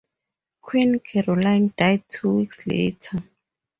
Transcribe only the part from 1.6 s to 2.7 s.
died two weeks